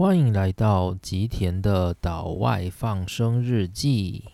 [0.00, 4.24] 欢迎来到吉田的岛外放生日记。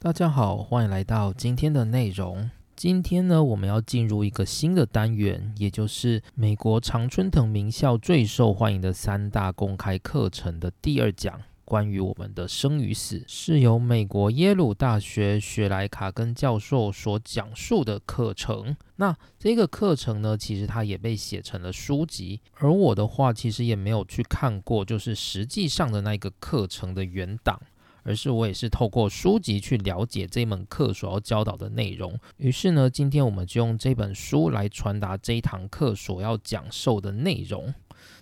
[0.00, 2.50] 大家好，欢迎来到今天的内容。
[2.74, 11.40] 今天呢，我们要进入一个新的单元，也就是美国常春藤名校最受欢迎的三大公开课程的第二讲，
[11.70, 18.76] 关于我们的生与死，是由美国耶鲁大学雪莱卡根教授所讲述的课程。
[18.96, 27.60] 那这个课程呢，其实它也被写成了书籍，而我的话，其实也没有去看过，就是实际上的那个课程的原档。
[28.02, 32.18] 而是我也是透过书籍去了解这门课所要教导的内容。
[32.38, 37.72] 于是呢，今天我们就用这本书来传达这一堂课所要讲授的内容。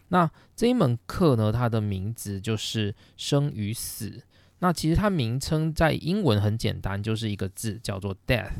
[0.08, 4.22] 那这一门课呢，它的名字就是生与死。
[4.60, 8.50] 那其实它名称在英文很简单，就是一个字叫做 death。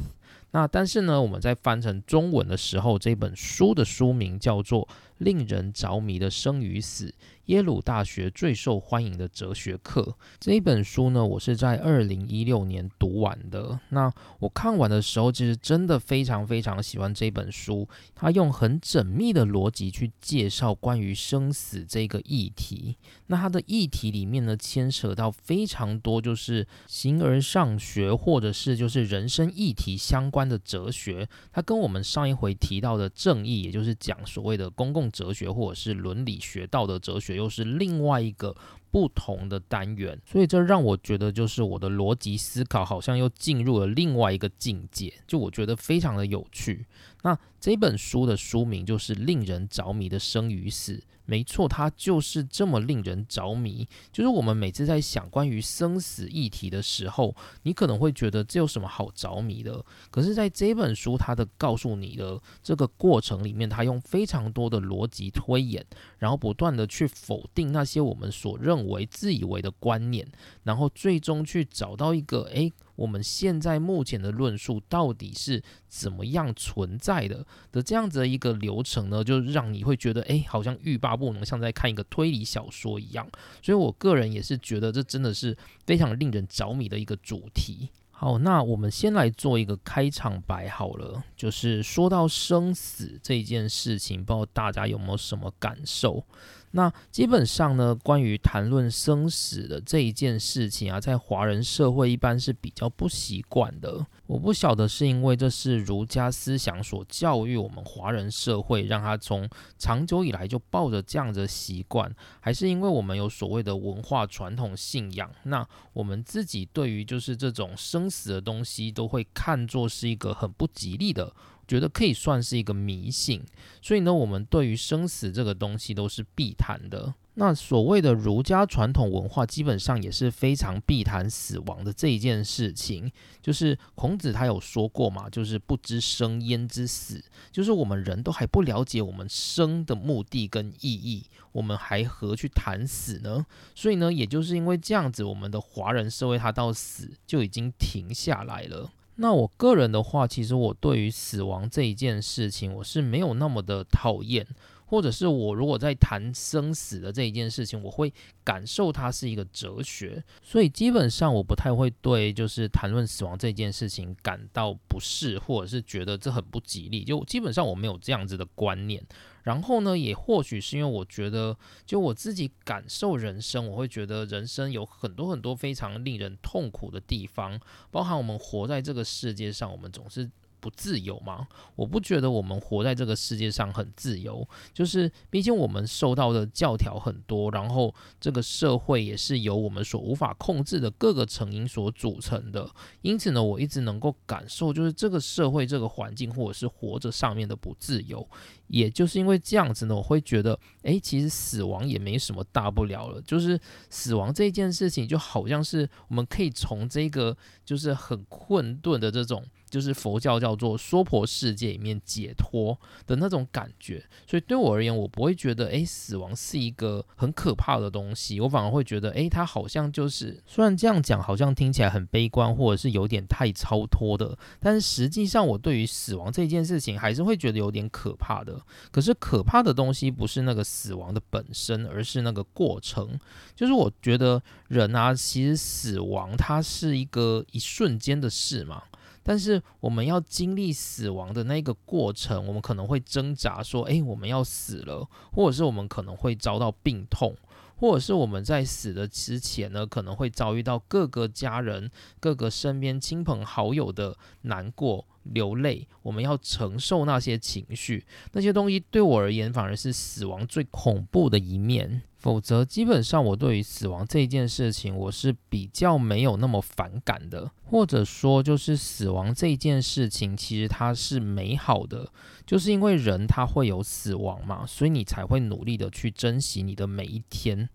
[0.53, 4.87] 那但是呢，我们在翻成中文的时候，这本书的书名叫做
[5.19, 7.07] 《令人着迷的生与死》。
[7.49, 13.81] 耶鲁大学最受欢迎的哲学课这一本书呢，我是在二零一六年读完的。
[13.89, 17.89] 那我看完的时候，其实真的非常非常喜欢这本书。
[18.15, 22.99] 它用很缜密的逻辑去介绍关于生死这个议题。
[23.29, 31.27] 那它的议题里面呢，牵扯到非常多，就是形而上学，或者是就是人生议题相关的哲学。
[31.51, 37.38] 它跟我们上一回提到的正义，也就是讲所谓的公共哲学，或者是伦理学、道德哲学。
[37.39, 38.55] 又是另外一个
[38.91, 46.87] 不同的单元，所以这让我觉得，就是我的逻辑思考好像又进入了另外一个境界，就我觉得非常的有趣。
[47.23, 50.95] 那这本书的书名就是《令人着迷的生与死》。
[51.31, 53.87] 没错，它就是这么令人着迷。
[54.11, 59.85] 就是我们每次在想关于生死议题的时候，你可能会觉得这有什么好着迷的？
[60.11, 65.85] 可是，在这本书它的告诉你的这个过程里面，它用非常多的逻辑推演，
[66.19, 70.27] 然后不断的去否定那些我们所认为自以为的观念，
[70.65, 72.73] 然后最终去找到一个诶。
[72.97, 79.23] 我们现在目前的论述到底是怎么样存在的的这样子的一个流程呢？
[79.23, 83.31] 就让你会觉得，哎，好像欲罢不能，像在看一个推理小说一样。
[83.63, 85.57] 所以我个人也是觉得，这真的是
[85.87, 87.89] 非常令人着迷的一个主题。
[88.21, 91.23] 好，那我们先来做一个开场白好了。
[91.37, 96.25] 就是说到生死这件事情，不知道大家有没有什么感受？
[96.73, 104.07] 那基本上呢，关于谈论生死的这一件事情啊，在华人社会一般是比较不习惯的。
[104.27, 109.49] 我不晓得是因为这是儒家思想所教育我们华人社会，让他从
[109.79, 115.31] 长久以来就抱着这样的习惯，还是因为我们有所谓的文化传统信仰？
[115.45, 121.33] 那我们自己对于就是这种生死的东西，都会看作是一个很不吉利的。
[121.69, 123.45] 觉得可以算是一个迷信，
[123.83, 127.15] 所以呢，我们对于生死这个东西都是避谈的。
[127.35, 133.09] 那所谓的儒家传统文化，基本上也是非常避谈死亡的这一件事情。
[133.41, 143.47] 就是孔子他有说过嘛，就是不知生焉知死，就是我们人都还不了解我们生的目的跟意义，我们还何去谈死呢？
[143.73, 148.91] 所以呢，也就是因为这样子，我们的华人社会他到死就已经停下来了。
[149.21, 154.47] 那我个人的话，其实我对于死亡这一件事情，我是没有那么的讨厌，
[154.87, 158.13] 或者是我如果在谈生死的这一件事情，我会
[158.45, 169.05] 感受它是一个哲学，所以基本上我不太会对就是谈论死亡这件事情感到不适，或者是觉得这很不吉利，就基本上我没有这样子的观念。
[169.49, 177.59] 然后呢，也或许是因为我觉得，就我自己感受人生，我会觉得人生有很多很多非常令人痛苦的地方，
[177.91, 180.31] 包含我们活在这个世界上，我们总是。
[180.61, 181.47] 不自由吗？
[181.77, 192.69] 我不觉得我们活在这个世界上很自由，就是毕竟我们受到的教条很多，然后这个社会也是由我们所无法控制的各个成因所组成的。
[193.03, 198.29] 因此呢，我一直能够感受，就是这个社会、这个环境，或者是活着上面的不自由。
[198.67, 203.21] 也就是因为这样子呢，我会觉得，诶，其实死亡也没什么大不了了。
[203.23, 203.59] 就是
[203.89, 207.35] 死亡这件事情，就好像是我们可以从这个
[207.65, 209.43] 就是很困顿的这种。
[209.69, 228.39] 就是佛教叫做娑婆世界里面解脱的那种感觉，所以对我而言，我不会觉得诶，死亡是一个很可怕的东西，我反而会觉得诶，它好像就是虽然这样讲好像听起来很悲观，或者是有点太超脱的，但是实际上我对于死亡这件事情还是会觉得有点可怕。
[228.45, 228.49] 的。
[228.91, 233.19] 可是可怕的东西不是那个死亡的本身，而是那个过程。
[233.55, 238.85] 就是我觉得人啊，其实死亡它是一个一瞬间的事嘛。
[239.29, 247.37] 但是我们要经历死亡的那个过程，我们可能会挣扎说：“哎，我们要死了。”或者是我们可能会遭到病痛。
[247.79, 251.91] 或者是我们在死的之前呢，可能会遭遇到各个家人、
[252.21, 262.03] 各个身边亲朋好友的难过、流泪，我们要承受那些情绪，那些东西对我而言反而是死亡最恐怖的一面。
[262.19, 267.49] 否则，基本上我对于死亡这件事情，我是比较没有那么反感的。
[267.65, 272.11] 或者说，就是死亡这件事情，其实它是美好的，
[272.49, 277.69] 就是因为人他会有死亡嘛，所以你才会努力的去珍惜你的每一天。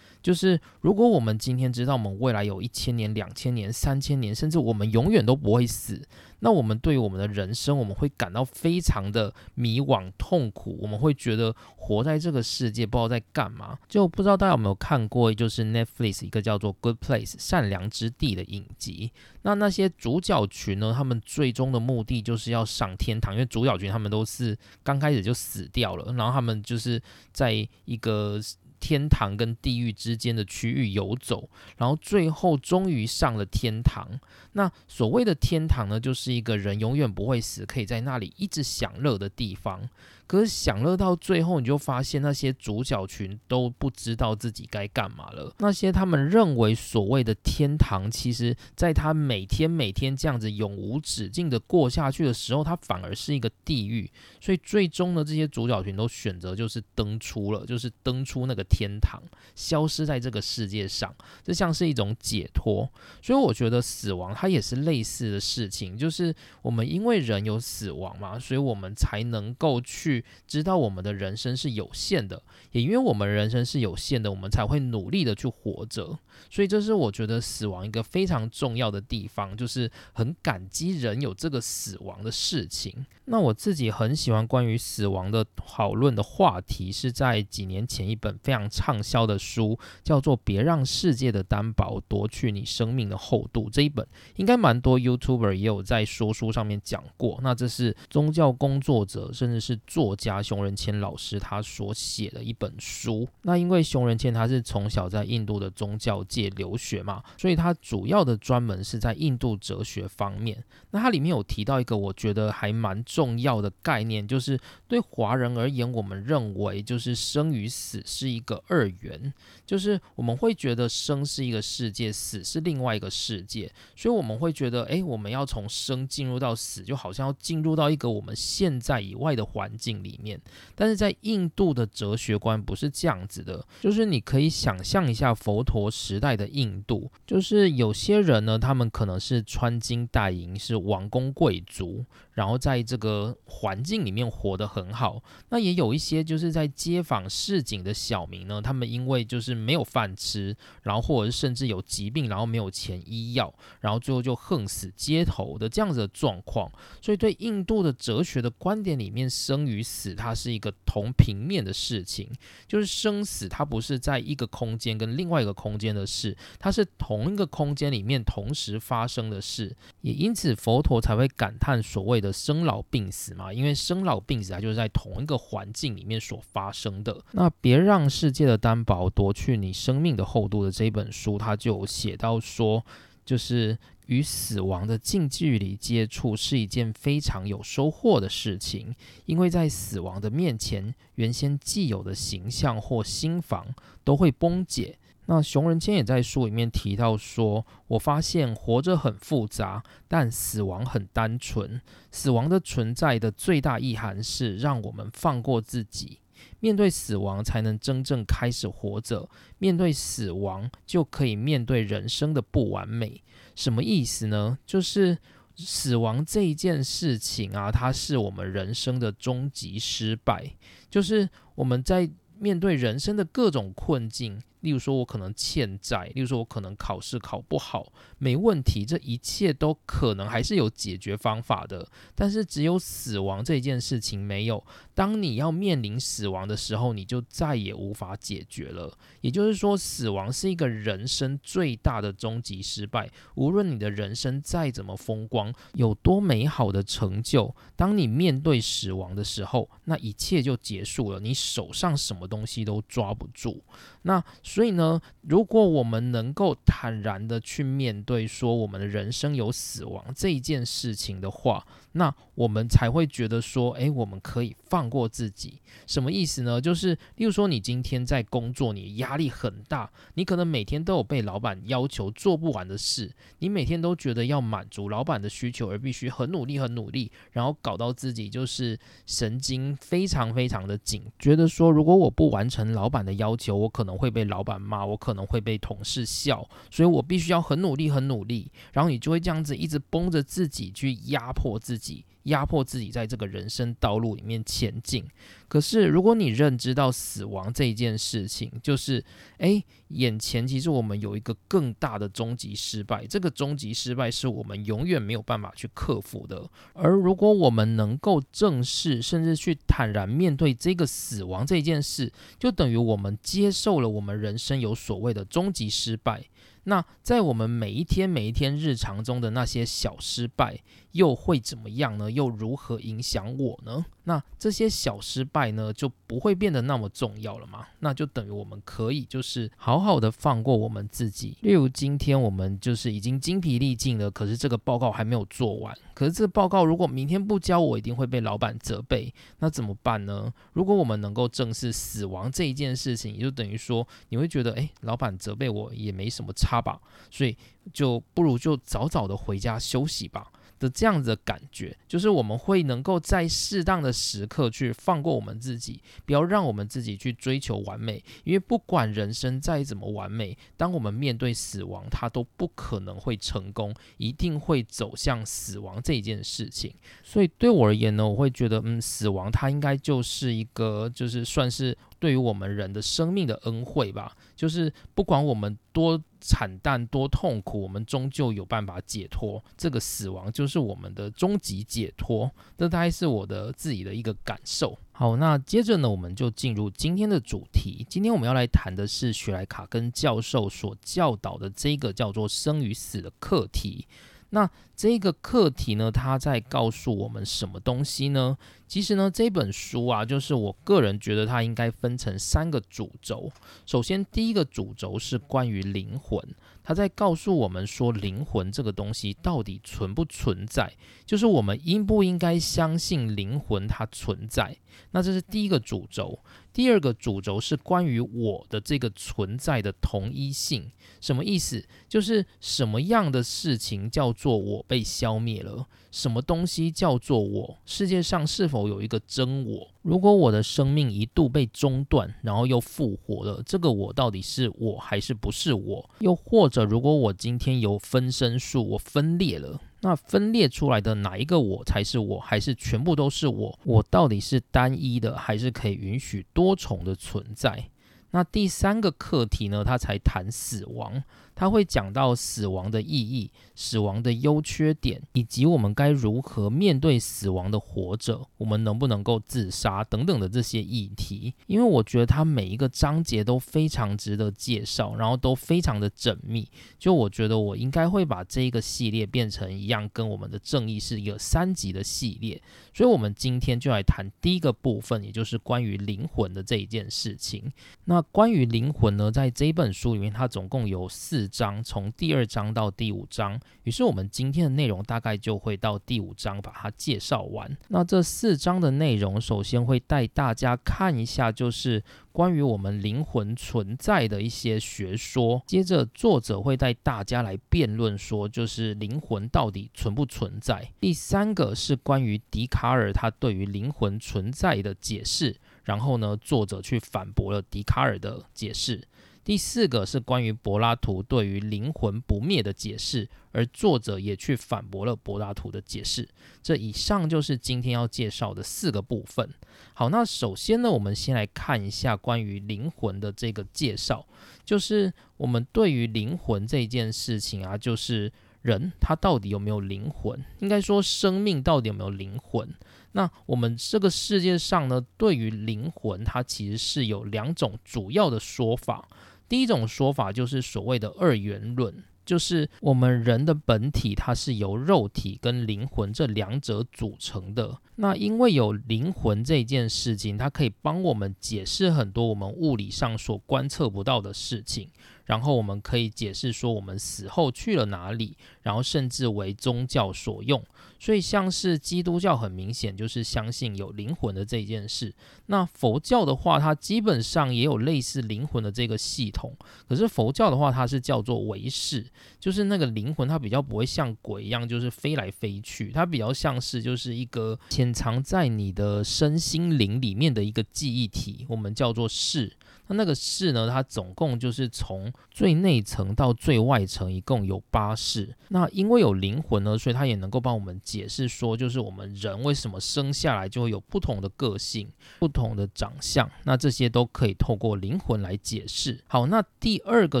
[0.24, 6.00] 就是如果我们今天知道我们未来有一千年、两千年、三千年，甚至我们永远都不会死。
[6.40, 10.78] 那我们对于我们的人生，我们会感到非常的迷惘、痛苦。
[10.80, 13.78] 我们会觉得活在这个世界不知道在干嘛。
[13.86, 19.12] 就不知道大家有没有看过，就是 Netflix 一个叫做《Good Place》善良之地的影集。
[19.42, 27.52] 那那些主角群呢，他们最终的目的就是要上天堂，因为主角群他们都是刚开始就死掉了，然后他们就是在
[27.84, 28.40] 一个。
[28.84, 31.48] 天堂跟地狱之间的区域游走，
[31.78, 34.20] 然后最后终于上了天堂。
[34.54, 39.88] 那所谓的天堂呢，就是一个人永远不会死，可以在那里一直享乐的地方。
[40.26, 45.54] 可是享乐到最后，你就发现那些主角群都不知道自己该干嘛了。
[45.58, 54.10] 那些他们认为所谓的天堂，其实在他每天每天这样子永无止境的过下去的时候，它反而是一个地狱。
[54.40, 59.22] 所以最终呢，这些主角群都选择就是登出了，就是登出那个天堂，
[59.54, 61.14] 消失在这个世界上。
[61.42, 62.90] 这像是一种解脱。
[63.20, 70.22] 所以我觉得死亡它也是类似的事情，就是我们因为人有死亡嘛，所以我们才能够去。
[70.46, 72.42] 知道我们的人生是有限的，
[72.72, 76.18] 也因为我们人生是有限的，我们才会努力的去活着。
[76.50, 83.06] 所以这是我觉得死亡一个非常重要的地方，就是很感激人有这个死亡的事情。
[83.24, 97.38] 那我自己很喜欢关于死亡的讨论的话题，是在几年前一本非常畅销的书，叫做《别让世界的担保夺去你生命的厚度》这一本，应该蛮多 YouTuber 也有在说书上面讲过。
[97.42, 103.28] 那这是宗教工作者，甚至是作家熊仁谦老师他所写的一本书。
[103.42, 110.62] 那因为熊仁谦他是从小在印度的宗教界留学嘛，所以他主要的专门是在印度哲学方面。
[110.90, 113.02] 那他里面有提到一个，我觉得还蛮。
[113.14, 114.58] 重要的概念就是
[114.88, 119.32] 对华人而言，我们认为就是生与死是一个二元，
[119.64, 130.40] 就是我们会觉得生是一个世界，死是另外一个世界，所以我我们会觉得，诶，我们要从生进入到死，就好像要进入到一个我们现在以外的环境里面。
[130.74, 142.06] 但是在印度的哲学观不是这样子的，就是你可以想象一下佛陀时代的印度，就是有些人呢，他们可能是穿金戴银，是王公贵族。
[142.34, 156.68] 然后在这个环境里面活得很好，那也有一些就是在街坊市井的小民呢，他们因为就是没有饭吃，然后或者是甚至有疾病，然后没有钱医药，然后最后就横死街头的这样子的状况。
[157.00, 162.28] 所以对印度的哲学的观点里面，生与死它是一个同平面的事情，
[162.66, 172.23] 就是生死它不是在一个空间跟另外一个空间的事，它是同一个空间里面同时发生的事，也因此佛陀才会感叹所谓。
[172.24, 177.22] 的生老病死嘛，因为生老病死它就是在同一个环境里面所发生的。
[177.32, 182.82] 那别让世界的担保夺去你生命的厚度的这本书，它就写到说，
[183.24, 188.94] 就是与死亡的近距离接触是一件非常有收获的事情，
[189.26, 193.66] 因为在死亡的面前，原先既有的形象或心房
[194.02, 194.98] 都会崩解。
[195.26, 201.80] 那熊仁谦也在书里面提到说：“我发现活着很复杂，但死亡很单纯。
[202.10, 206.20] 死亡的存在的最大意涵是让我们放过自己，
[206.60, 209.26] 面对死亡才能真正开始活着。
[209.56, 213.22] 面对死亡，就可以面对人生的不完美。
[213.54, 214.58] 什么意思呢？
[214.66, 215.16] 就是
[215.56, 220.54] 死亡这一件事情啊，它是我们人生的终极失败。
[220.90, 231.86] 就是我们在面对人生的各种困境。”例如说我可能欠债，例如说我可能考试考不好，没问题，这一切都可能还是有解决方法的。
[232.14, 234.64] 但是只有死亡这件事情没有。
[234.94, 238.96] 当你要面临死亡的时候，你就再也无法解决了。
[239.20, 243.10] 也就是说，死亡是一个人生最大的终极失败。
[243.34, 251.18] 无论你的人生再怎么风光，有多美好的成就，当你面对死亡的时候，那一切就结束了。
[251.18, 253.64] 你手上什么东西都抓不住。
[254.02, 265.60] 那所以呢，如果我们能够坦然的去面对说我们的人生有死亡这一件事情的话，那我们才会觉得说，诶，我们可以放过自己。
[265.86, 266.60] 什么意思呢？
[266.60, 292.04] 就是，例如说，你今天在工作，你压力很大，你可能每天都有被老板要求做不完的事，你每天都觉得要满足老板的需求而必须很努力、很努力，然后搞到自己就是神经非常非常的紧，觉得说，如果我不完成老板的要求，我可能会被老板骂，我可能会被同事笑，所以我必须要很努力、很努力，然后你就会这样子一直绷着自己去压迫自己。
[292.24, 295.04] 压迫自己在这个人生道路里面前进。
[295.48, 299.04] 可是，如果你认知到死亡这一件事情，就是
[299.38, 306.50] 诶，眼前其实我们有一个更大的终极失败，这个终极失败是我们永远没有办法去克服的。
[306.72, 316.24] 而如果我们能够正视，甚至去坦然面对这个死亡这件事，就等于我们接受了我们人生有所谓的终极失败。
[316.66, 320.58] 那在我们每一天每一天日常中的那些小失败，
[320.94, 322.08] 又会怎么样呢？
[322.08, 323.84] 又如何影响我呢？
[324.04, 327.66] 那这些小失败呢，就不会变得那么重要了吗？
[327.80, 331.36] 那就等于我们可以就是好好的放过我们自己。
[331.40, 335.76] 例如今天我们就是已经精疲力尽了，可是这个报告还没有做完。
[335.94, 339.12] 可是这个报告如果明天不交，我一定会被老板责备。
[339.40, 340.32] 那怎么办呢？
[340.52, 347.36] 如果我们能够正视死亡这一件事情，也就等于说你会觉得，诶，老板责备我也没什么差吧，所以
[347.72, 350.30] 就不如就早早的回家休息吧。
[350.64, 358.02] 的这样子的感觉，就是我们会能够在适当的时刻去放过我们自己，不要让我们自己去追求完美。
[358.24, 366.72] 因为不管人生再怎么完美，当我们面对死亡，它都不可能会成功，一定会走向死亡这一件事情。
[367.02, 371.76] 所以对我而言呢，我会觉得，嗯，死亡它应该就是一个，就是算是。
[372.04, 379.42] 对于我们人的生命的恩惠吧，就是不管我们多惨淡、多痛苦，我们终究有办法解脱。
[379.56, 382.30] 这个死亡就是我们的终极解脱。
[382.58, 384.78] 这大概是我的自己的一个感受。
[384.92, 387.86] 好，那接着呢，我们就进入今天的主题。
[387.88, 393.86] 今天我们要来谈的是雪莱卡根教授所教导的这个叫做生与死的课题。
[394.34, 398.36] 那这个课题呢，它在告诉我们什么东西呢？
[398.66, 403.30] 其实呢，这本书啊，就是我个人觉得它应该分成三个主轴。
[403.64, 406.20] 首先，第一个主轴是关于灵魂，
[406.64, 410.72] 它在告诉我们说，灵魂这个东西到底存不存在，
[411.06, 414.56] 就是我们应不应该相信灵魂它存在。
[414.90, 416.18] 那这是第一个主轴。
[416.54, 420.70] 第二个主轴是关于我的这个存在的同一性，
[421.00, 421.66] 什么意思？
[421.88, 425.66] 就是什么样的事情叫做我被消灭了？
[425.90, 427.58] 什么东西叫做我？
[427.66, 429.68] 世界上是否有一个真我？
[429.82, 435.90] 如果我的生命一度被中断，然后又复活了，这个我到底是我还是不是我？
[435.98, 439.60] 又或者，如果我今天有分身术，我分裂了？
[439.84, 443.58] 那分裂出来的哪一个我才是我，还是全部都是我？
[443.64, 447.68] 我到底是单一的，还是可以允许多重的存在？
[448.10, 449.62] 那第三个课题呢？
[449.62, 451.02] 他才谈死亡。
[451.34, 461.34] 他会讲到死亡的意义、死亡的优缺点，以及我们该如何面对死亡的活着，我们能不能够自杀等等的这些议题。
[461.46, 466.48] 因为我觉得他每一个章节都非常值得介绍，然后都非常的缜密。
[466.78, 472.40] 就我觉得我应该会把这一个系列变成一样，跟我们的正义是一个三集的系列。
[472.72, 477.52] 所以，我们今天就来谈第一个部分，也就是关于灵魂的这一件事情。
[477.84, 481.23] 那关于灵魂呢，在这一本书里面，它总共有四。
[481.28, 487.56] 章从第二章到第五章，于是我们今天的内容大概就会到第五章把它介绍完。
[487.68, 495.42] 那这四章的内容，首先会带大家看一下，就是关于我们灵魂存在的一些学说。
[495.46, 500.70] 接着作者会带大家来辩论说，就是灵魂到底存不存在。
[500.80, 508.86] 第三个是关于笛卡尔他对于灵魂存在的解释，然后呢，作者去反驳了笛卡尔的解释。
[509.24, 516.06] 第四个是关于柏拉图对于灵魂不灭的解释，而作者也去反驳了柏拉图的解释。
[516.42, 519.28] 这以上就是今天要介绍的四个部分。
[519.72, 524.06] 好，那首先呢，我们先来看一下关于灵魂的这个介绍，
[524.44, 528.12] 就是我们对于灵魂这件事情啊，就是
[528.42, 530.22] 人他到底有没有灵魂？
[530.40, 532.52] 应该说生命到底有没有灵魂？
[532.92, 538.88] 那我们这个世界上呢，对于灵魂，它其实是有两种主要的说法。
[539.28, 547.58] 第一种说法就是所谓的二元论，就是我们人的本体它是由肉体跟灵魂这两者组成的。
[547.76, 554.68] 那因为有灵魂这件事情，它可以帮我们解释很多我们物理上所观测不到的事情。
[555.04, 560.42] 然后我们可以解释说我们死后去了哪里，然后甚至为宗教所用。
[560.78, 564.94] 所以像是基督教很明显就是相信有灵魂的这件事。
[565.26, 569.34] 那佛教的话，它基本上也有类似灵魂的这个系统。
[569.66, 571.86] 可是佛教的话，它是叫做唯识，
[572.20, 582.36] 就是那个灵魂它比较不会像鬼一样，就是飞来飞去，它比较像是就是一个潜藏在你的身心灵里面的一个记忆体，我们叫做识。
[582.68, 583.48] 那那个室呢？
[583.48, 588.14] 它总共就是从最内层到最外层，一共有八室。
[588.28, 594.68] 那因为有灵魂呢，所以它也能够帮我们解释说，就是我们人为什么生下来就会有不同的个性、
[594.98, 596.10] 不同的长相。
[596.24, 598.82] 那这些都可以透过灵魂来解释。
[598.86, 600.00] 好，那第二个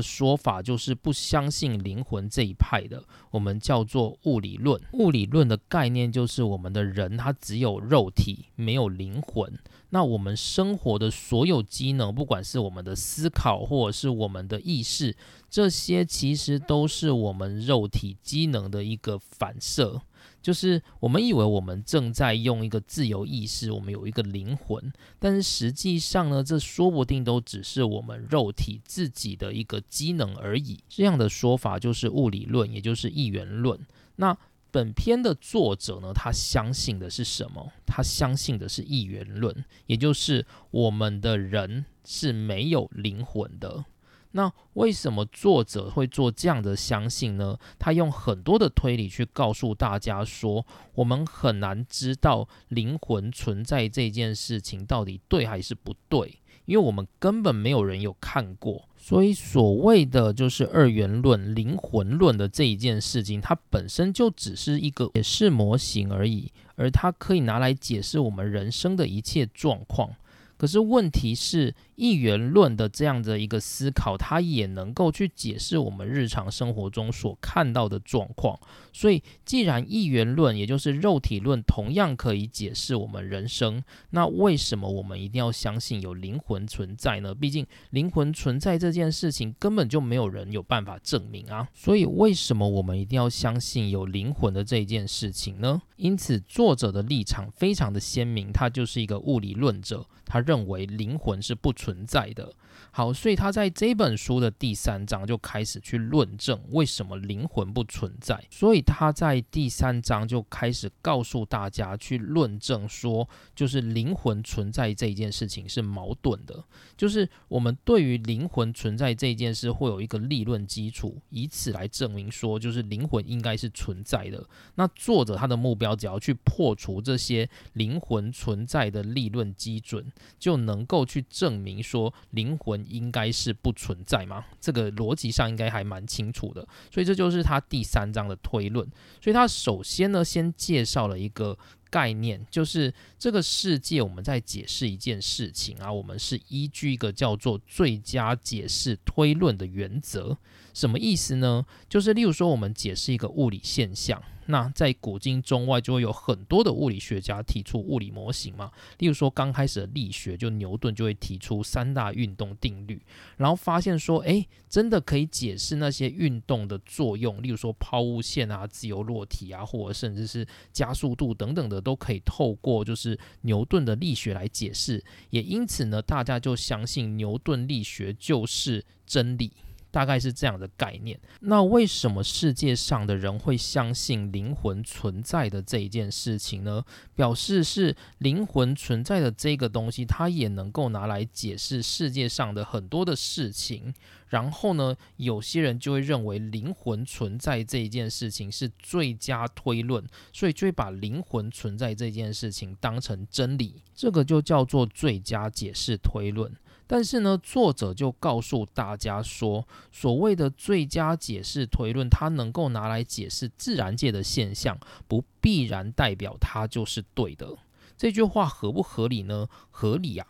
[0.00, 4.80] 说法就是不相信灵魂这一派的，我们叫做物理论。
[4.92, 9.52] 物理论的概念就是我们的人他只有肉体，没有灵魂。
[9.90, 15.16] 那我们生活的所有机能，不管是是我们的思考，或者是我们的意识，
[15.50, 20.00] 这些其实都是我们肉体机能的一个反射。
[20.40, 30.78] 就是我们以为我们正在用一个自由意识，我们有一个灵魂，但是实际上呢，这说不定都只是我们肉体自己的一个机能而已。
[30.88, 33.80] 这样的说法就是物理论，也就是一元论。
[34.16, 34.36] 那
[34.74, 37.70] 本篇的作者呢，他相信的是什么？
[37.86, 43.84] 他相信的是一元论，也就是我们的人是没有灵魂的。
[44.32, 47.56] 那为什么作者会做这样的相信呢？
[47.78, 58.88] 他用很多的推理去告诉大家说，我们很难知道灵魂存在这件事情到底对还是不对，因为我们根本没有人有看过。
[59.06, 70.08] 所以，所谓的就是二元论、灵魂论的这一件事情，它本身就只是一个解释模型而已，而它可以拿来解释我们人生的一切状况。
[70.56, 78.58] 可是问题是，一元论的这样的一个思考，它也能够去解释我们日常生活中所看到的状况。
[78.92, 87.34] 所以，既然一元论，也就是肉体论，同样可以解释我们人生，那为什么我们一定要相信有灵魂存在呢？
[87.34, 91.68] 毕竟，灵魂存在这件事情根本就没有人有办法证明啊。
[91.74, 95.82] 所以，为什么我们一定要相信有灵魂的这件事情呢？
[95.96, 100.06] 因此，作者的立场非常的鲜明，他就是一个物理论者。
[100.26, 102.50] 他认为灵魂是不存在的。
[102.90, 108.42] 好，所以他在这本书的第三章就开始去论证为什么灵魂不存在。
[108.50, 116.64] 所以他在第三章就开始告诉大家去论证说，就是灵魂存在这一件事情是矛盾的。
[116.96, 124.44] 就是我们对于灵魂存在这件事会有一个立论基础，以此来证明说，就是灵魂应该是存在的。
[124.76, 132.84] 那作者他的目标只要去破除这些灵魂存在的立论基准，就能够去证明说灵魂。
[132.94, 134.44] 应该是不存在吗？
[134.60, 138.86] 这个逻辑上应该还蛮清楚的，所以这就是他第三章的推论。
[139.20, 141.58] 所以他首先呢，先介绍了一个
[141.90, 150.36] 概念，就是这个世界我们在解释一件事情啊，我们是依据一个叫做最佳解释推论的原则。
[150.72, 151.64] 什么意思呢？
[151.88, 154.22] 就是例如说，我们解释一个物理现象。
[154.46, 163.00] 那在古今中外就会有很多的物理学家提出物理模型嘛，例如说刚开始的力学，就牛顿就会提出三大运动定律，
[163.36, 179.52] 然后发现说，诶，真的可以解释那些运动的作用，例如说抛物线啊、自由落体啊，或者甚至是加速度等等的，都可以透过就是牛顿的力学来解释，也因此呢，大家就相信牛顿力学就是真理。
[179.94, 181.16] 大概是这样的概念。
[181.38, 186.84] 那为什么世界上的人会相信灵魂存在的这一件事情呢？
[187.14, 193.94] 表示是灵魂存在的这个东西，它也能够拿来解释世界上的很多的事情。
[194.30, 203.80] 然后呢，有些人就会认为灵魂存在这一件事情是最佳推论，所以就会把灵魂存在这件事情当成真理。
[203.94, 206.52] 这个就叫做最佳解释推论。
[206.94, 214.78] 但是呢，作者就告诉大家说，所谓的最佳解释推论，它能够拿来解释自然界的现象，
[215.08, 217.58] 不必然代表它就是对的。
[217.96, 219.48] 这句话合不合理呢？
[219.72, 220.24] 合理啊。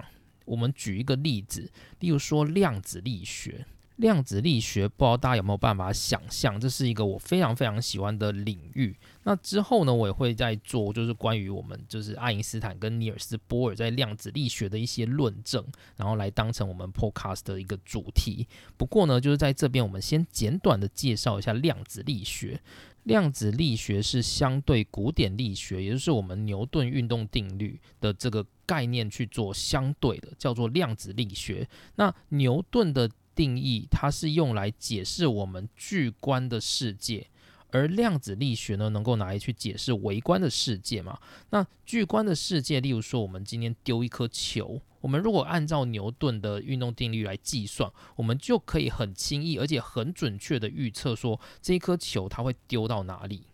[0.46, 3.66] 我们举一个例子，例如说量子力学。
[3.96, 8.96] 量子力学不知道大家有没有办法想象，这是一个我非常非常喜欢的领域。
[9.24, 15.64] 那之后呢，我也会在做，就是关于我们就是爱因斯坦跟尼尔斯波尔在量子力学的一些论证，
[15.96, 18.46] 然后来当成我们 podcast 的一个主题。
[18.76, 22.60] 不过呢，就是在这边我们先简短的介绍一下量子力学。
[23.04, 31.68] 量子力学是相对古典力学，也就是我们牛顿运动定律的这个概念去做相对的，叫做量子力学。
[31.96, 37.26] 那牛顿的定义，它是用来解释我们巨观的世界，
[37.74, 41.18] 而量子力学呢，能够拿来去解释微观的世界嘛？
[41.50, 53.48] 那巨观的世界，例如说，我们今天丢一颗球，我们如果按照牛顿的运动定律来计算，我们就可以很轻易而且很准确的预测说，这一颗球它会丢到哪里。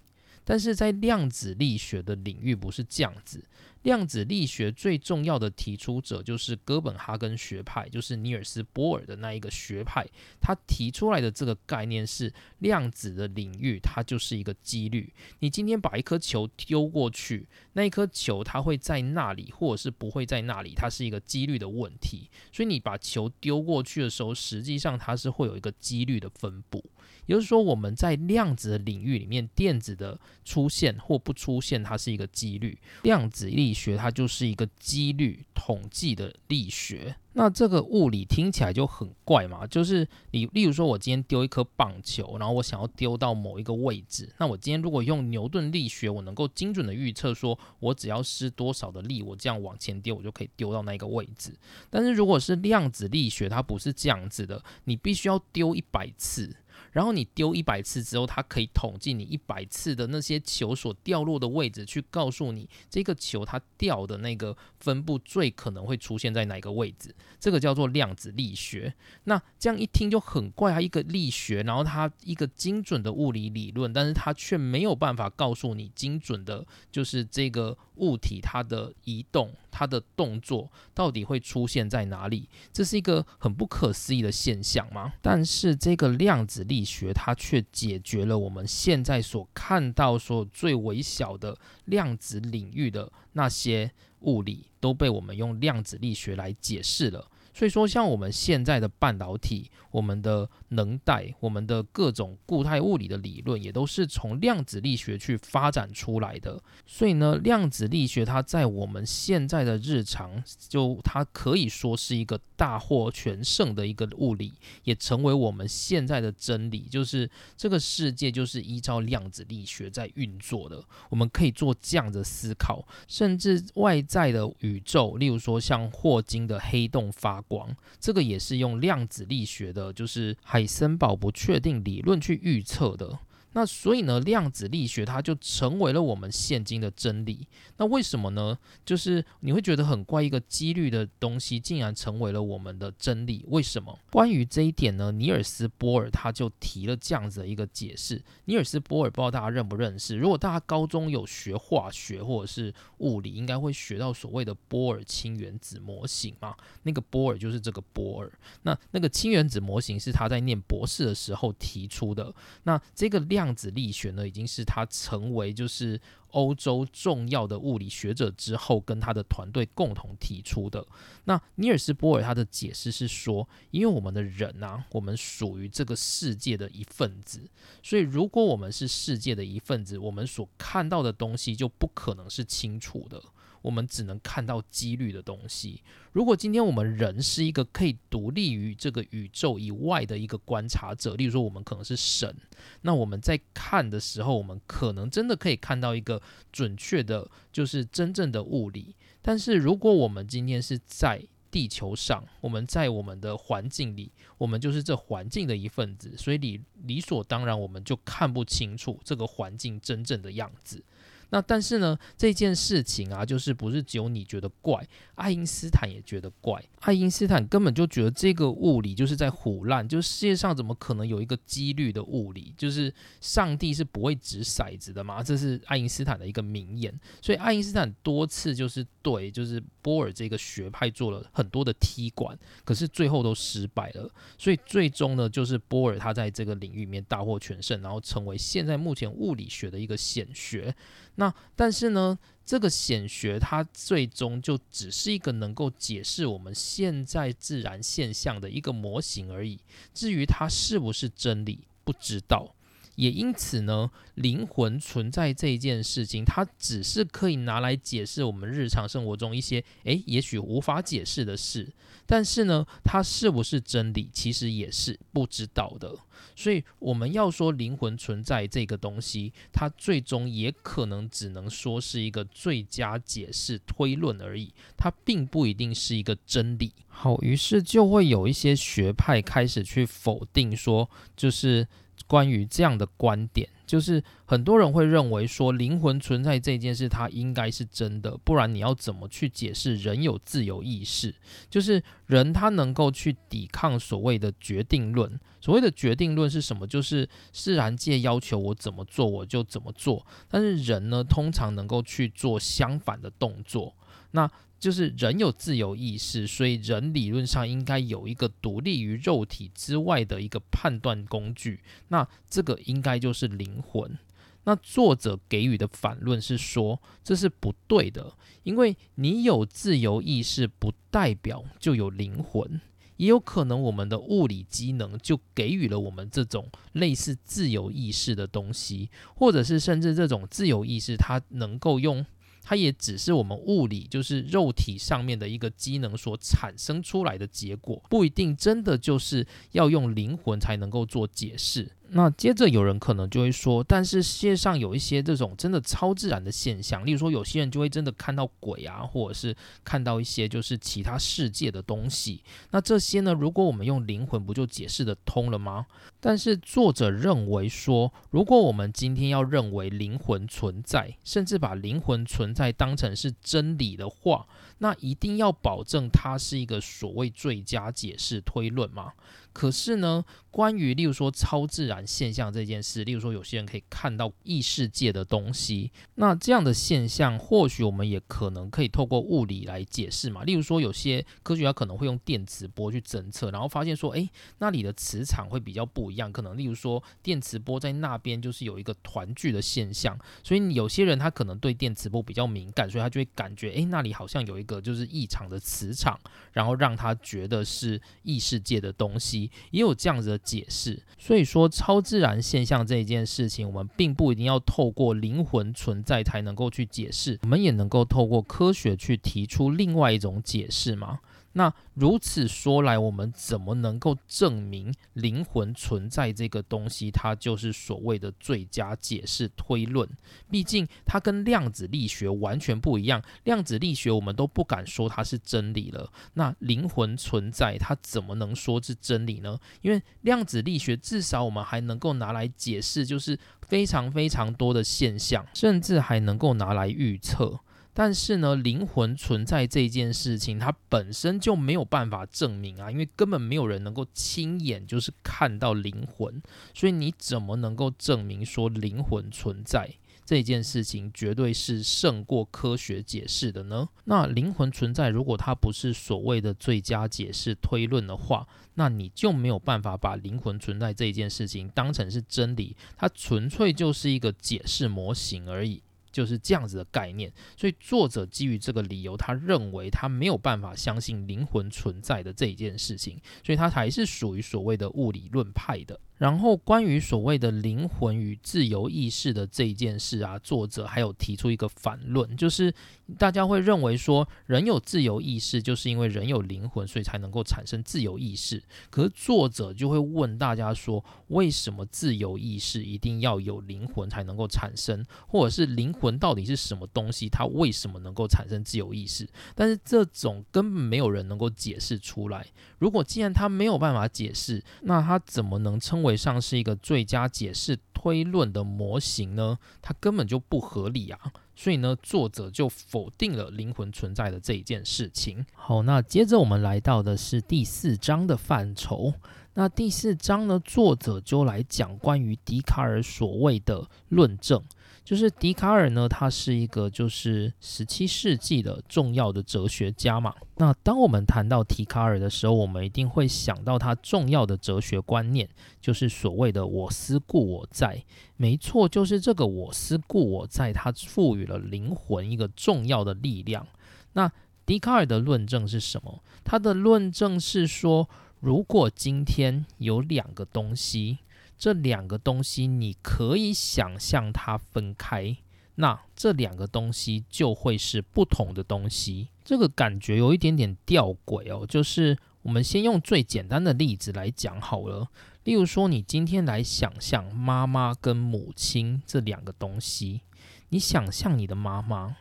[0.44, 3.42] 但是在量子力学的领域，不是这样子。
[3.82, 10.06] 量子力学最重要的提出者就是哥本哈根学派，就是尼尔斯波尔的那一个学派。
[10.40, 15.12] 他提出来的这个概念是，量子的领域它就是一个几率。
[15.38, 22.28] 你今天把一颗球丢过去，那一颗球它会在那里，或者是不会在那里，它是一个几率的问题。
[22.52, 26.84] 所以你把球丢过去的时候，实际上它是会有一个几率的分布。
[27.26, 32.76] 也就是说，我们在量子的领域里面，电子的出现或不出现，它是一个几率。
[33.02, 37.14] 量子力学它就是一个几率统计的力学。
[37.32, 51.56] 那这个物理听起来就很怪嘛，就是你，例如说，我今天丢一颗棒球，然后我想要丢到某一个位置，那我今天如果用牛顿力学，我能够精准的预测，说我只要施多少的力，我这样往前丢，我就可以丢到那个位置。
[51.88, 56.56] 但是如果是量子力学，它不是这样子的，你必须要丢一百次。
[56.92, 67.14] 然后你丢一百次之后，它可以统计你一百次的那些球所掉落的位置，去告诉你这个球它掉的那个分布最可能会出现在哪个位置。
[67.38, 68.94] 这个叫做量子力学。
[69.24, 79.54] 那这样一听就很怪啊，一个力学，然后它一个精准的物理理论，但是它却没有办法告诉你精准的，就是这个物体它的移动。
[79.70, 82.48] 它的动作到底会出现在哪里？
[82.72, 85.12] 这是一个很不可思议的现象吗？
[85.22, 91.56] 但是这个量子力学它却解决了我们现在所看到所最微小的
[91.86, 97.30] 量子领域的那些物理，都被我们用量子力学来解释了。
[97.52, 106.62] 所以说，像我们现在的半导体，我们的能带，我们的各种固态物理的理论，也都是从量子力学去发展出来的。
[106.86, 114.52] 所以呢，量子力学它在我们现在的日常，就它可以说是一个大获全胜的一个物理，
[114.84, 120.82] 也成为我们现在的真理，就是这个世界就是依照量子力学在运作的。
[121.08, 127.10] 我们可以做这样的思考，甚至外在的宇宙，例如说像霍金的黑洞
[127.42, 133.18] 光，这个也是用量子力学的，就是海森堡不确定理论去预测的。
[133.52, 137.48] 那所以呢，量子力学它就成为了我们现今的真理。
[137.78, 138.56] 那为什么呢？
[138.84, 143.98] 就是你会觉得很怪，一个几率的东西竟然成为了我们的真理，为什么？
[144.12, 148.22] 关于这一点呢，尼尔斯波尔他就提了这样子的一个解释。
[148.44, 150.16] 尼尔斯波尔不知道大家认不认识？
[150.16, 156.54] 如果大家高中有学化学或者是物理，应该会学到所谓的波尔氢原子模型嘛。
[156.84, 158.30] 那个波尔就是这个波尔。
[158.62, 162.32] 那那个氢原子模型是他在念博士的时候提出的。
[162.62, 163.39] 那这个量。
[163.40, 165.98] 量子力学呢，已经是他成为就是
[166.32, 170.86] 欧洲重要的物理学者之后，跟他的团队共同提出的。
[171.24, 177.48] 那尼尔斯波尔他的解释是说，因为我们的人啊，我们属于这个世界的一份子，
[177.82, 183.22] 所以如果我们是世界的一份子，我们所看到的东西就不可能是清楚的。
[183.62, 185.82] 我们只能看到几率的东西。
[186.12, 192.34] 如果今天我们人是一个可以独立于这个宇宙以外的一个观察者，例如说我们可能是神，
[192.82, 196.20] 那我们在看的时候，我们可能真的可以看到一个
[196.50, 198.96] 准确的，就是真正的物理。
[199.22, 210.82] 但是如果我们今天是在地球上，我们在我们的环境里，我们就是这环境的一份子，所以理理所当然，我们就看不清楚这个环境真正的样子。
[211.30, 216.62] 那但是呢，这件事情啊，就是不是只有你觉得怪，爱因斯坦也觉得怪。
[216.80, 222.54] 爱因斯坦根本就觉得这个物理就是在胡乱，就是世界上怎么可能有一个几率的物理？
[222.56, 225.22] 就是上帝是不会掷骰子的嘛？
[225.22, 226.92] 这是爱因斯坦的一个名言。
[227.22, 234.10] 所以爱因斯坦多次就是对，就是波尔这个学派做了很多的踢馆，可是最后都失败了。
[234.36, 240.74] 所以最终呢，就是波尔他在这个领域里面大获全胜，然后成为现在目前物理学的一个显学。
[241.16, 249.60] 那但是呢，这个显学它最终就只是一个能够解释我们现在自然现象的一个模型而已。
[249.92, 252.54] 至于它是不是真理，不知道。
[253.00, 261.72] 也因此呢，灵魂存在这一件事情，它只是可以拿来解释我们日常生活中一些诶，也许无法解释的事。
[262.06, 265.96] 但是呢，它是不是真理，其实也是不知道的。
[266.36, 276.74] 所以我们要说灵魂存在这个东西，它最终也可能只能说是一个最佳解释推论而已，它并不一定是一个真理。
[276.88, 281.66] 好，于是就会有一些学派开始去否定说，就是。
[282.10, 291.14] 关于这样的观点，就是很多人会认为说灵魂存在这件事，它应该是真的，不然你要怎么去解释人有自由意识？
[291.48, 295.20] 就是人他能够去抵抗所谓的决定论。
[295.40, 296.66] 所谓的决定论是什么？
[296.66, 300.04] 就是自然界要求我怎么做，我就怎么做。
[300.28, 303.76] 但是人呢，通常能够去做相反的动作。
[304.10, 304.28] 那
[304.60, 311.60] 就是人有自由意识，所以人理论上应该有一个独立于肉体之外的一个判断工具。
[311.88, 313.98] 那这个应该就是灵魂。
[314.44, 322.60] 那作者给予的反论是说，这是不对的，因为你有自由意识，不代表就有灵魂。
[322.96, 332.04] 也有可能我们的物理机能就给予了我们这种类似自由意识的东西，或者是甚至这种自由意识，它能够用。
[332.42, 341.70] 它也只是我们物理，就是肉体上面的一个机能所产生出来的结果，不一定真的就是要用灵魂才能够做解释。
[341.92, 352.22] 那接着有人可能就会说，但是世界上有一些这种真的超自然的现象，例如说有些人就会真的看到鬼啊，或者是看到一些就是其他世界的东西。
[352.52, 355.66] 那这些呢，如果我们用灵魂，不就解释得通了吗？
[355.98, 364.26] 但是作者认为说，如果我们今天要认为灵魂存在，甚至把灵魂存在当成是真理的话，
[364.58, 368.92] 那一定要保证它是一个所谓最佳解释推论吗？
[369.32, 380.24] 可是呢，关于例如说超自然现象这件事，例如说有些人可以看到异世界的东西，那这样的现象或许我们也可能可以透过物理来解释嘛。
[380.24, 386.12] 例如说有些科学家可能会用电磁波去侦测，然后发现说，诶，那里的磁场会比较不一样。
[386.12, 395.98] 可能例如说电磁波在那边就是有一个团聚的现象，所以有些人他可能对电磁波比较敏感，所以他就会感觉，诶，那里好像有一个就是异常的磁场，
[396.32, 399.19] 然后让他觉得是异世界的东西。
[399.50, 411.00] 也有这样子的解释，所以说超自然现象这一件事情，我们并不一定要透过灵魂存在才能够去解释，我们也能够透过科学去提出另外一种解释吗？
[411.32, 419.88] 那如此说来，我们怎么能够证明灵魂存在这个东西，它就是所谓的最佳解释推论？
[420.28, 423.00] 毕竟它跟量子力学完全不一样。
[423.24, 429.38] 量子力学我们都不敢说它是真理了，那灵魂存在，它怎么能说是真理呢？
[429.62, 437.38] 因为量子力学至少我们还能够拿来解释，就是非常非常多的现象，甚至还能够拿来预测。
[437.82, 446.20] 但是呢，灵魂存在这件事情，它本身就没有办法证明啊，因为根本没有人能够亲眼就是看到灵魂，
[446.52, 449.72] 所以你怎么能够证明说灵魂存在
[450.04, 453.66] 这件事情绝对是胜过科学解释的呢？
[453.84, 465.62] 那灵魂存在，如果它不是所谓的最佳解释推论的话，那你就没有办法把灵魂存在这件事情当成是真理，它纯粹就是一个解释模型而已。
[465.92, 475.78] 就是这样子的概念，所以作者基于这个理由，他认为他没有办法相信灵魂存在的这一件事情，所以他还是属于所谓的物理论派的。
[475.96, 482.54] 然后关于所谓的灵魂与自由意识的这一件事啊，作者还有提出一个反论，就是
[482.96, 488.42] 大家会认为说人有自由意识，就是因为人有灵魂，所以才能够产生自由意识。
[488.70, 499.06] 可是作者就会问大家说，为什么自由意识一定要有灵魂才能够产生，或者是灵魂到底是什么东西，它为什么能够产生自由意识？
[499.34, 502.26] 但是这种根本没有人能够解释出来。
[502.58, 505.90] 如果既然他没有办法解释，那他怎么能称为？
[505.90, 510.98] 为上是一个最佳解释推论的模型呢，它根本就不合理啊。
[511.34, 515.24] 所以呢，作者就否定了灵魂存在的这一件事情。
[515.32, 518.92] 好，那接着我们来到的是第四章的范畴。
[519.32, 524.42] 那第四章呢，作者就来讲关于笛卡尔所谓的论证。
[524.90, 530.12] 就是笛卡尔呢，他是一个就是十七世纪的重要的哲学家嘛。
[530.38, 535.28] 那当我们谈到笛卡尔的时候，我们一定会想到他重要的哲学观念，
[535.60, 537.80] 就是所谓的“我思故我在”。
[538.18, 543.46] 没错，就是这个“我思故我在”，他赋予了灵魂一个重要的力量。
[543.92, 544.10] 那
[544.44, 546.02] 笛卡尔的论证是什么？
[546.24, 550.98] 他的论证是说，如果今天有两个东西。
[551.40, 555.16] 这两个东西，你可以想象它分开，
[555.54, 559.08] 那这两个东西就会是不同的东西。
[559.24, 561.46] 这个感觉有一点点吊诡哦。
[561.46, 564.86] 就是我们先用最简单的例子来讲好了。
[565.24, 570.02] 例如说，你今天来想象妈妈跟母亲这两个东西，
[570.50, 571.96] 你想象你的妈妈，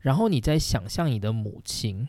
[0.00, 2.06] 然后你再想象你的母亲。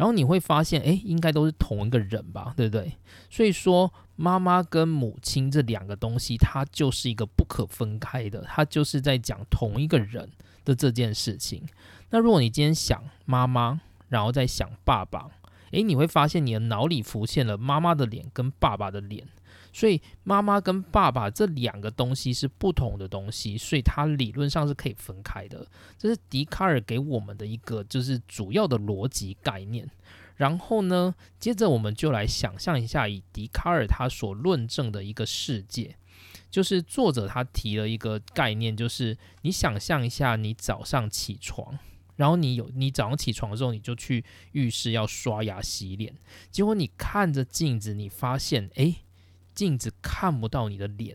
[0.00, 2.90] 然后你会发现，哎，应该都是同一个人吧，对不对？
[3.28, 10.26] 所以说，妈妈跟母亲这两个东西，它就是一个不可分开的，它就是在讲同一个人
[10.64, 11.68] 的这件事情。
[12.08, 15.28] 那如果你今天想妈妈，然后再想爸爸，
[15.72, 19.28] 诶，你会发现你的脑里浮现了妈妈的脸跟爸爸的脸。
[19.72, 25.66] 所以妈妈跟爸爸这两个东西是不同的东西，所以它理论上是可以分开的。
[25.96, 29.88] 这是笛卡尔给我们的一个就是主要的逻辑概念。
[30.36, 35.96] 然后呢，接着我们就来想象一下，以笛卡尔他所论证的一个世界，
[36.50, 41.78] 就是作者他提了一个概念，就是你想象一下，你早上起床，
[42.16, 46.14] 然后你有你早上起床的时候，你就去浴室要刷牙洗脸，
[46.50, 48.96] 结果你看着镜子，你发现，哎。
[49.60, 51.14] 镜子看不到你的脸，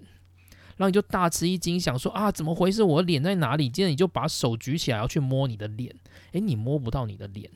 [0.77, 2.83] 然后你就大吃一惊，想说啊，怎么回事？
[2.83, 3.67] 我脸在哪里？
[3.67, 5.95] 接着你就把手举起来要去摸你的脸，
[6.33, 7.49] 诶，你摸不到你的脸。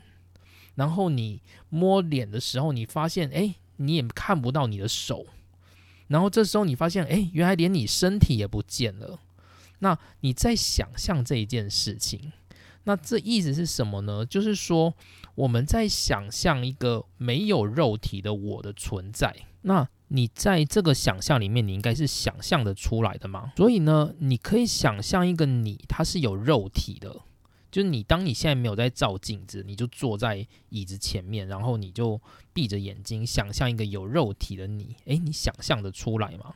[0.73, 5.27] 然后你摸脸的时候，你发现诶，你也看不到你的手。
[6.07, 9.19] 然后这时候你发现诶，原来连你身体也不见了。
[9.77, 12.33] 那你在想象这一件事情，
[12.85, 14.25] 那这意思是什么呢？
[14.25, 14.95] 就是说
[15.35, 19.35] 我们在想象一个没有肉体的我的存在。
[19.61, 23.53] 那你在这个想象里面，你应该是想象的出来的嘛？
[23.55, 27.15] 所以呢，你可以想象一个你，它是有肉体的，
[27.69, 32.19] 就是你当你现在没有在照镜子，你就坐在椅子前面，然后你就
[32.53, 36.55] 闭着眼睛想象一个有肉体的你，诶，你想象的出来吗？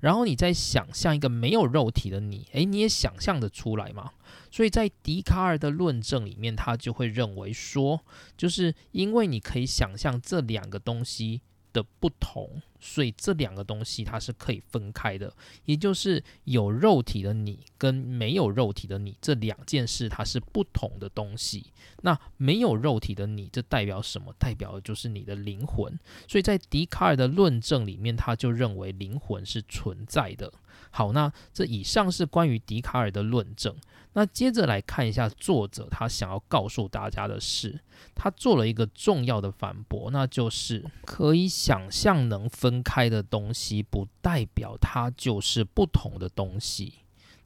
[0.00, 4.12] 然后你再想象一个没有肉体的你，诶，你也想象的出来吗？
[4.50, 8.00] 所以在笛卡尔的论证里面，他就会认为说，
[8.36, 11.42] 就是因为你可以想象这两个东西。
[11.74, 15.32] 的不同，所以这两个东西它是可以分开的，
[15.64, 21.72] 也就是有肉体的你跟没有肉体的你这两件事它是不同的东西。
[22.02, 24.34] 那没有肉体的你，这代表什么？
[24.38, 25.98] 代表的就是你的灵魂。
[26.28, 30.52] 所以在笛卡尔的论证里面，他就认为灵魂是存在的。
[30.90, 33.74] 好，那这以上是关于笛卡尔的论证。
[34.16, 37.80] 那接着来看一下作者他想要告诉大家的是，
[38.14, 46.94] 他做了一个重要的反驳，那就是可以想象能分分开的东西，不代表它就是不同的东西。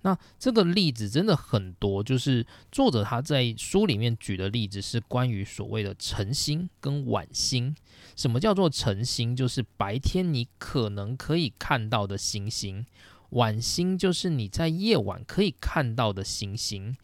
[0.01, 7.75] 那这个例子真的很多，就是作者他在书里面举的例子是关于所谓的晨星跟晚星。
[8.17, 9.37] 什么叫做晨星？
[9.37, 12.87] 就是白天你可能可以看到的星星。
[13.31, 16.97] 晚星就是你在夜晚可以看到的星星。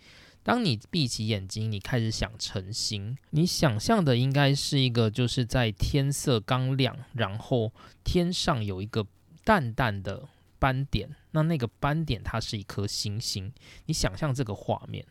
[0.45, 7.73] 当你闭起眼睛，你开始想晨星，你想象的应该是一个就是在天色刚亮，然后
[8.05, 9.07] 天上有一个
[9.43, 10.29] 淡淡的
[10.59, 13.51] 斑点，那那个斑点它是一颗星星。
[13.87, 15.07] 你想象这个画面，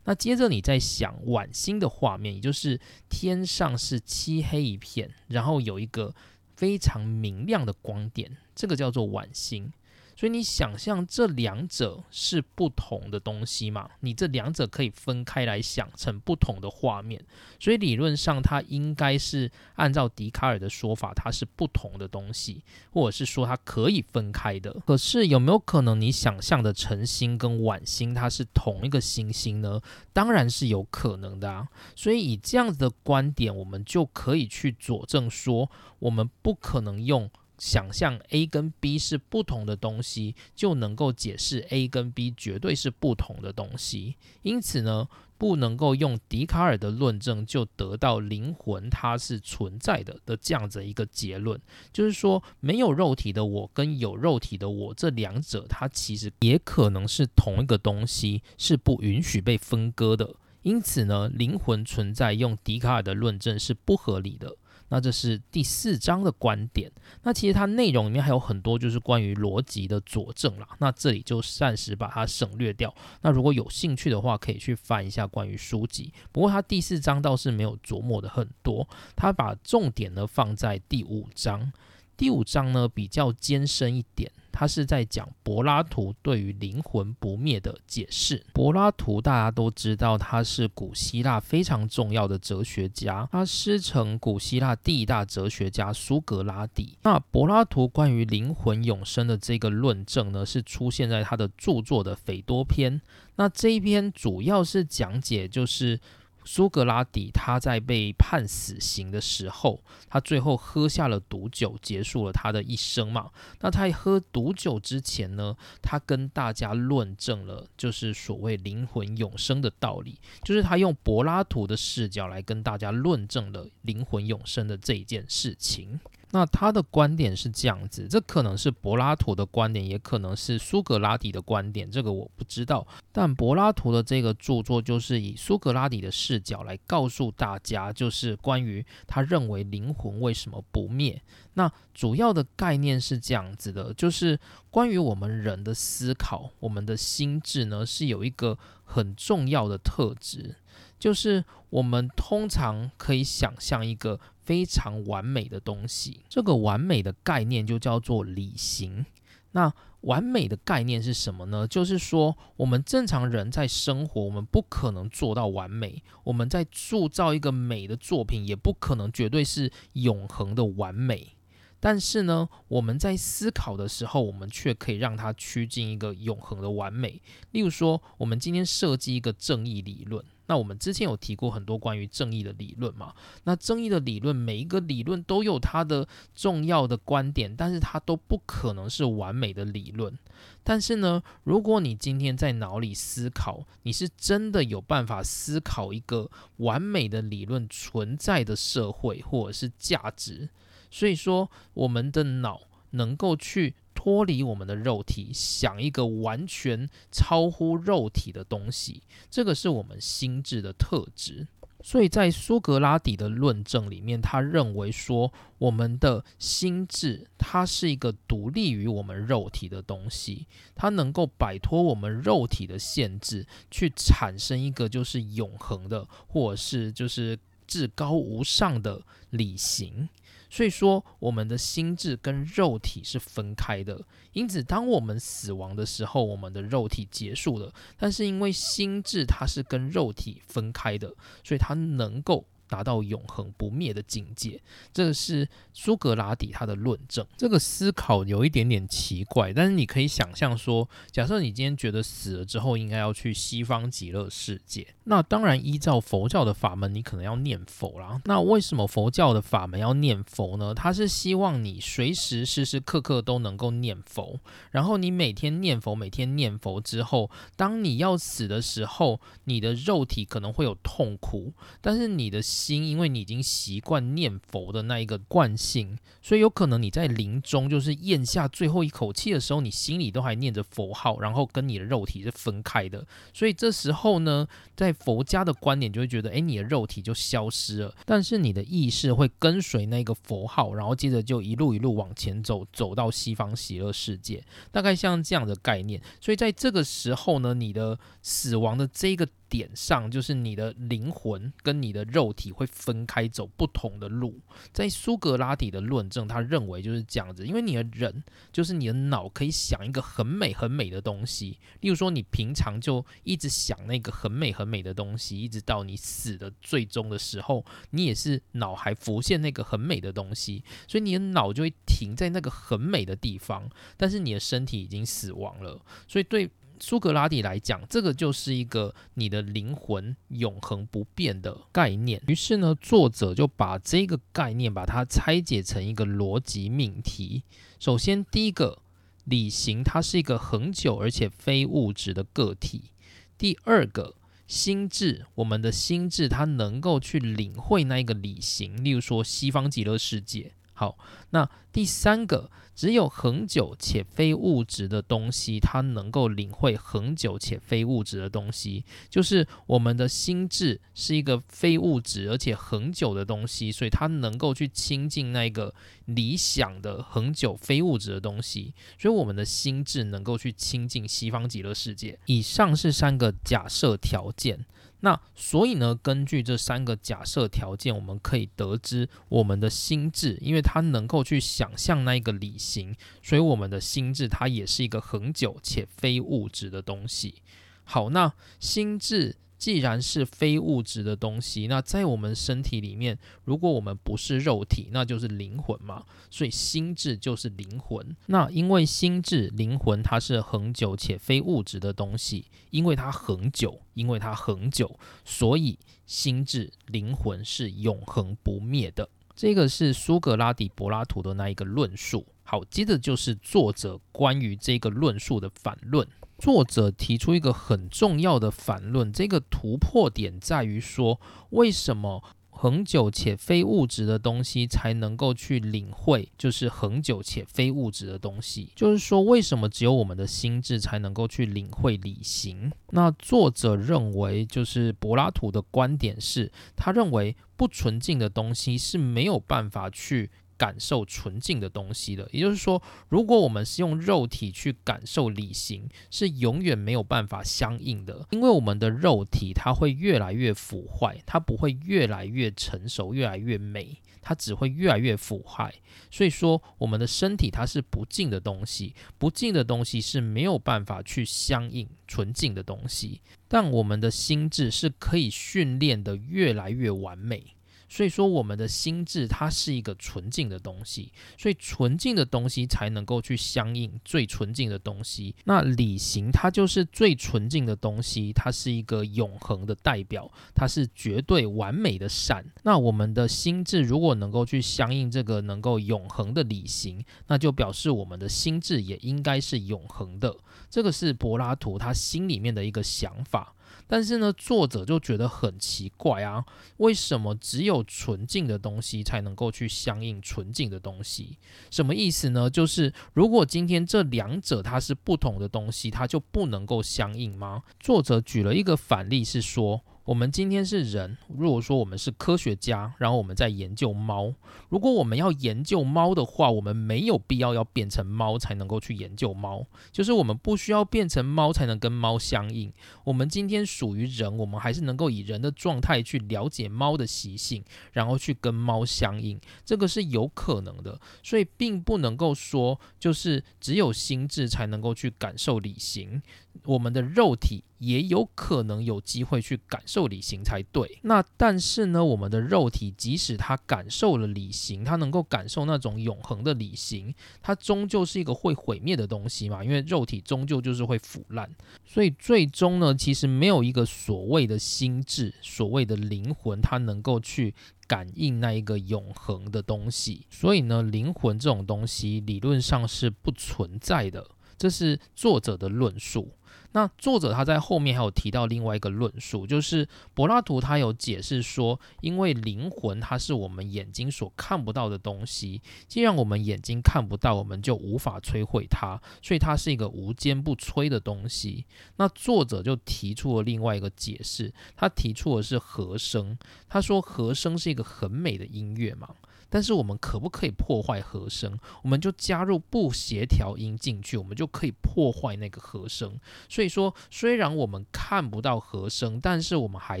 [0.06, 6.12] 那接着你在想晚星的画面，也就是天上是漆黑一片，然后有一个
[6.56, 9.72] 非常明亮的光点，这个叫做晚星。
[10.20, 13.88] 所以你想象这两者是不同的东西嘛？
[14.00, 17.24] 你这两者可以分开来想成不同的画面，
[17.58, 24.70] 所以理论上它应该是按照笛卡尔的说法，它是不同的东西，或者是说它可以分开的。
[24.84, 29.80] 可是有没有可能你想象的晨星跟晚星它是同一个星星呢？
[30.12, 31.66] 当然是有可能的啊。
[31.96, 37.30] 所以以这样子的观点，我们就可以去佐证说，我们不可能用。
[37.60, 44.16] 想象 A 跟 B 是不同的东西，就能够解释 A 跟 B 绝对是不同的东西。
[44.40, 51.60] 因此呢，不能够用笛卡尔的论证就得到灵魂它是存在的的这样子一个结论。
[51.92, 60.34] 就是说，没有肉体的我跟有肉体的我这两者，它其实也可能是同一个东西，是不允许被分割的。
[60.62, 64.56] 因此呢，灵魂存在用笛卡尔的论证是不合理的。
[64.90, 66.92] 那这是第四章的观点。
[67.22, 70.68] 那其实它内容里面还有很多就是关于逻辑的佐证啦。
[70.78, 72.94] 那这里就暂时把它省略掉。
[73.22, 76.12] 那如果有兴趣的话，可以去翻一下关于书籍。
[76.30, 81.72] 不过它第四章倒是没有琢磨的很多，它把重点呢放在第五章。
[82.16, 84.30] 第五章呢比较艰深一点。
[84.52, 88.44] 他是在讲柏拉图对于灵魂不灭的解释。
[88.52, 96.96] 柏拉图大家都知道，他是古希腊非常重要的哲学家，他师承古希腊第一大哲学家苏格拉底。
[97.02, 102.94] 那柏拉图关于灵魂永生的这个论证呢，是出现在他的著作的《斐多篇》。
[103.36, 105.98] 那这一篇主要是讲解就是。
[106.44, 113.30] 苏格拉底他在被判死刑的时候，他最后喝下了毒酒，结束了他的一生嘛。
[113.60, 126.00] 那他喝毒酒之前呢，他跟大家论证了就是所谓灵魂永生的道理，就是他用柏拉图的视角来跟大家论证了灵魂永生的这一件事情。
[126.32, 132.86] 那他的观点是这样子，这可能是柏拉图的观点，也可能是苏格拉底的观点，这个我不知道。
[133.10, 141.20] 但柏拉图的这个著作就是以苏格拉底的视角来告诉大家，就是关于他认为灵魂为什么不灭。
[141.54, 144.38] 那主要的概念是这样子的，就是
[144.70, 150.54] 关于我们人的思考，我们的心智呢是有一个很重要的特质，
[150.96, 154.20] 就是我们通常可以想象一个。
[154.50, 159.06] 非常完美的东西，这个完美的概念就叫做理型。
[159.52, 161.68] 那完美的概念是什么呢？
[161.68, 166.02] 就是说，我们正常人在生活，我们不可能做到完美。
[166.24, 171.36] 我们在塑造一个美的作品，也不可能绝对是永恒的完美。
[171.78, 177.22] 但是呢，我们在思考的时候，我们却可以让它趋近一个永恒的完美。
[177.52, 180.24] 例如说，我们今天设计一个正义理论。
[180.50, 183.14] 那我们之前有提过很多关于正义的理论嘛？
[183.44, 190.18] 那正义的理论，每一个理论都有它的重要的观点，但是它都不可能是完美的理论。
[190.64, 200.48] 但是呢，如果你今天在脑里思考，你是真的有办法思考一个完美的理论存在的社会或者是价值。
[200.90, 203.76] 所以说，我们的脑能够去。
[204.02, 211.46] 脱离我们的肉体，想一个完全超乎肉体的东西，这个是我们心智的特质。
[211.82, 230.08] 所以在苏格拉底的论证里面，他认为说，我们的心智它是一个独立于我们肉体的东西，它能够摆脱我们肉体的限制，去产生一个就是永恒的，或者是就是至高无上的理性。
[230.50, 234.04] 所以说，我们的心智跟肉体是分开的。
[234.32, 237.72] 因此，当我们死亡的时候，我们的肉体结束了。
[237.96, 242.44] 但是，因为心智它是跟肉体分开的，所以它能够。
[242.70, 244.62] 达到永恒不灭的境界，
[244.92, 247.26] 这是苏格拉底他的论证。
[247.36, 258.22] 这个思考有一点点奇怪，但是你可以想象说，假设你今天觉得死了之后应该要去西方极乐世界，那当然依照佛教的法门，你可能要念佛啦。
[258.26, 260.72] 那为什么佛教的法门要念佛呢？
[260.72, 264.38] 他是希望你随时时时刻刻都能够念佛，
[264.70, 272.40] 然后你每天念佛，每天念佛之后，当你要死的时候，你的肉体可能会有痛苦，但是你的。
[272.60, 283.06] 心，因为你已经习惯念佛的那一个惯性，所以有可能你在临终，就是咽下最后一口气的时候，你心里都还念着佛号，然后跟你的肉体是分开的。
[283.32, 284.46] 所以这时候呢，
[284.76, 296.00] 在佛家的观点就会觉得，哎，你的肉体就消失了，但是你的意识会跟随那个佛号，然后接着就一路一路往前走，走到西方极乐世界，大概像这样的概念。
[296.20, 299.26] 所以在这个时候呢，你的死亡的这个。
[299.50, 304.40] 点上就是你的灵魂跟你的肉体会分开走不同的路，
[304.72, 308.22] 在苏格拉底的论证，他认为就是这样子，因为你的人
[308.52, 326.48] 就是你的脑可以想一个很美很美的东西，例如说你平常就一直想那个很美很美的东西，一直到你死的最终的时候，你也是脑海浮现那个很美的东西，所以你的脑就会停在那个很美的地方，但是你的身体已经死亡了，所以对。
[326.80, 332.20] 苏格拉底来讲，这个就是一个你的灵魂永恒不变的概念。
[332.26, 337.44] 于是呢，作者就把这个概念把它拆解成一个逻辑命题。
[337.78, 338.78] 首先，第一个，
[339.24, 342.90] 理型它是一个恒久而且非物质的个体。
[343.36, 344.16] 第二个，
[344.46, 350.52] 心智，我们的心智它能够去领会那一个理型，例如说西方极乐世界。
[350.72, 350.96] 好，
[351.30, 352.50] 那第三个，
[352.80, 365.74] 只有恒久且非物质的东西，它能够领会恒久且非物质的东西，就是我们的心智是一个非物质而且恒久的东西，所以它能够去亲近那个
[366.06, 372.18] 理想的恒久非物质的东西，所以我们的心智能够去亲近西方极乐世界。
[372.24, 374.64] 以上是三个假设条件。
[375.00, 387.42] 那所以呢，根据这三个假设条件，我们可以得知我们的心智，因为它能够去想象那一个理型，所以我们的心智它也是一个恒久且非物质的东西。
[387.84, 389.36] 好，那心智。
[389.60, 396.02] 既然是非物质的东西，那在我们身体里面，如果我们不是肉体，那就是灵魂嘛。
[396.30, 398.16] 所以心智就是灵魂。
[398.26, 409.08] 那因为心智、灵魂它是恒久且非物质的东西，因为它恒久，因为它恒久，所以心智、灵魂是永恒不灭的。
[409.36, 412.26] 这个是苏格拉底、柏拉图的那一个论述。
[412.42, 416.06] 好，接着就是作者关于这个论述的反论。
[416.40, 421.20] 作者提出一个很重要的反论，这个突破点在于说，
[421.50, 428.72] 为什么恒久且非物质的东西才能够去领会，就是恒久且非物质的东西？
[428.74, 432.72] 就是说，为什么只有我们的心智才能够去领会理性？
[432.88, 440.30] 那作者认为，就是柏拉图的观点是，他认为不纯净的东西是没有办法去。
[440.60, 455.74] 感受纯净的东西的，也就是说，如果我们是用肉体去感受理性，是永远没有办法相应的，因为我们的肉体它会越来越腐坏，它不会越来越成熟、越来越美，它只会越来越腐坏。
[456.10, 467.56] 所以说，我们的身体它是不净的东西，不净的东西是没有办法去相应纯净的东西，但我们的心智是可以训练的越来越完美。
[467.90, 475.34] 所以说，我们的心智它是一个纯净的东西，所以纯净的东西才能够去相应最纯净的东西。
[475.44, 482.44] 那理型它就是最纯净的东西，它是一个永恒的代表，它是绝对完美的善。
[482.62, 490.34] 那我们的心智如果能够去相应这个能够永恒的理型，那就表示我们的心智也应该是永恒的。
[490.70, 493.52] 这个是柏拉图他心里面的一个想法。
[493.90, 496.44] 但是呢，作者就觉得很奇怪啊，
[496.76, 501.36] 为什么只有纯净的东西才能够去相应纯净的东西？
[501.72, 502.48] 什么意思呢？
[502.48, 507.64] 就是如果今天这两者它是不同的东西，它就不能够相应吗？
[507.80, 509.82] 作者举了一个反例是说。
[510.04, 514.34] 我们今天是人，如果说我们是科学家，然后我们在研究猫。
[514.68, 522.72] 如果我们要研究猫的话，我们没有必要要变成猫才能够去研究猫，就是我们不需要变成猫才能跟猫相应。
[523.04, 530.98] 我们今天属于人，我们还是能够以人的状态去了解猫的习性，然后去跟猫相应，这个是有可能的。
[531.22, 536.20] 所以并不能够说，就是只有心智才能够去感受理性。
[536.64, 540.98] 我们的肉体也有可能有机会去感受理型才对。
[541.02, 549.64] 那但是呢，我们的肉体即使它感受了理型，它能够感受那种永恒的理型，它终究是一个会毁灭的东西嘛？
[549.64, 551.50] 因为肉体终究就是会腐烂。
[551.86, 557.54] 所以最终呢，其实没有一个所谓的心智、所谓的灵魂，它能够去
[557.86, 560.26] 感应那一个永恒的东西。
[560.28, 564.26] 所以呢，灵魂这种东西理论上是不存在的。
[564.58, 566.28] 这是作者的论述。
[566.72, 581.66] 那作者他在后面还有提到另外一个论述，就是柏拉图他有解释说，因为灵魂它是我们眼睛所看不到的东西，既然我们眼睛看不到，我们就无法摧毁它，所以它是一个无坚不摧的东西。
[581.96, 589.08] 那作者就提出了另外一个解释，他提出的是和声，他说和声是一个很美的音乐嘛。
[589.50, 591.58] 但是我们可不可以破坏和声？
[591.82, 596.18] 我们就加入不协调音进去，我们就可以破坏那个和声。
[596.48, 600.00] 所以说，虽然我们看不到和声，但是我们还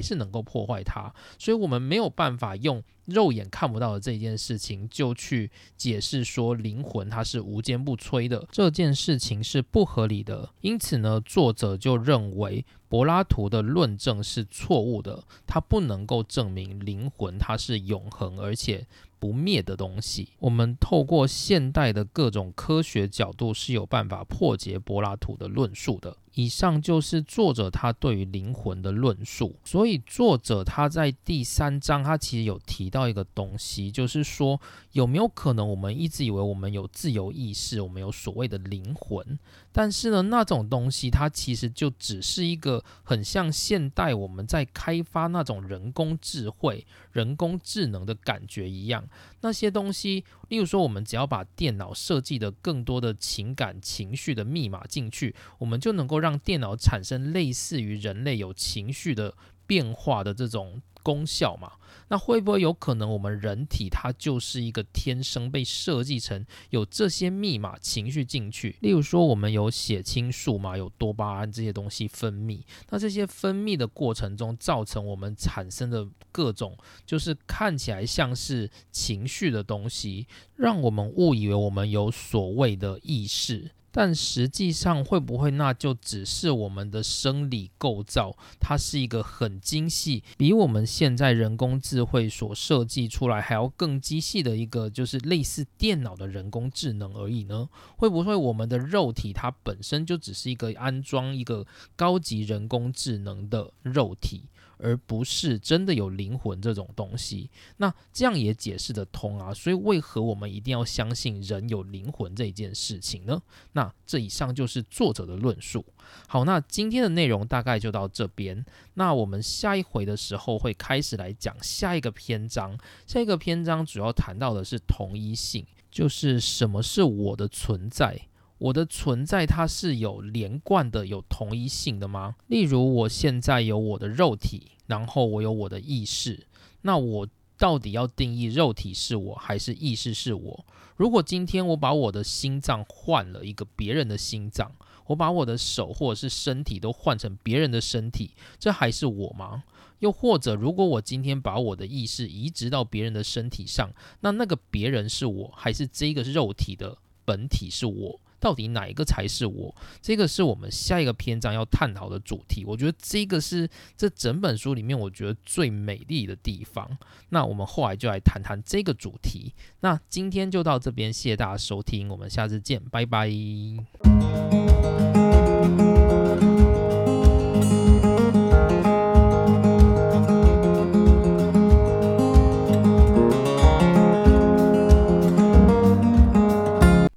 [0.00, 1.12] 是能够破坏它。
[1.38, 8.48] 所以我们没有办法用肉眼看不到的这件事情，就去解释说灵魂它是无坚不摧的。
[8.50, 10.48] 这件事情是不合理的。
[10.62, 18.86] 因此呢，作者就认为柏拉图的论证是错误的，他不能够证明灵魂它是永恒而且。
[19.20, 26.16] 不灭的东西，我们透过现代的各种科学角度是有办法破解柏拉图的论述的。
[26.34, 29.56] 以上就是作者他对于灵魂的论述。
[29.64, 34.60] 所以作者他在第三章，他其实有提到一个东西，就是说
[34.92, 39.38] 有没有可能我们一直以为我们有自由意识，我们有所谓的灵魂，
[39.72, 49.08] 但是呢，那种东西它其实就只是一个很像现代我们在开发那种人工智慧、人工智能的感觉一样。
[49.40, 59.34] 那些东西，例如说，我们只要把电脑设计的更多的情感情绪的密码进去，我们就能够让电脑产生类似于人类有情绪的
[59.66, 60.82] 变化的这种。
[61.02, 61.72] 功效嘛，
[62.10, 68.76] 那会不会有可能我们人体它就是一个天生被设计成有这些密码情绪进去？
[68.80, 83.70] 例如说，我们有血清素嘛，有多巴胺这些东西分泌，那这些分泌的过程中造成我们产生的各种就是看起来像是情绪的东西，让我们误以为我们有所谓的意识。
[83.92, 88.36] 但实际上会不会那就只是我们的生理构造？
[88.60, 97.68] 它是一个很精细，比我们现在人工智慧所设计出来还要更机细的一个，就是类似电脑的人工智能而已呢？
[97.96, 101.66] 会不会我们的肉体它本身就只是一个安装一个
[101.96, 104.44] 高级人工智能的肉体？
[104.82, 109.52] 而不是真的有灵魂这种东西，那这样也解释得通啊。
[109.52, 113.40] 所以为何我们一定要相信人有灵魂这一件事情呢？
[113.72, 115.84] 那这以上就是作者的论述。
[116.26, 118.64] 好，那今天的内容大概就到这边。
[118.94, 122.78] 那我们下一回的时候会开始来讲下一个篇章。
[123.06, 128.20] 下一个篇章主要谈到的是同一性，就是什么是我的存在。
[128.60, 132.36] 我的存在它是有连贯的、有同一性的吗？
[132.46, 136.46] 例如，我现在有我的肉体，然后我有我的意识，
[136.82, 140.66] 那我到底要定义肉体是我还是意识是我？
[140.96, 144.70] 如果今天我把我的心脏换了一个别人的心脏，
[145.06, 149.64] 我把我的手或者是身体都换成别人的身体，这还是我吗？
[150.00, 153.90] 又或者，如果我今天把我的意识移植到别人的身体上，
[154.20, 158.20] 那那个别人是我还是这个肉体的本体是我？
[158.40, 159.74] 到底哪一个才是我？
[160.00, 162.64] 这个是我们下一个篇章要探讨的主题。
[162.64, 166.98] 我觉得这个是这整本书里面我觉得最美丽的地方。
[167.28, 169.54] 那我们后来就来谈谈这个主题。
[169.80, 173.30] 那今天就到这边，谢谢大家收听，我们下次见，拜拜。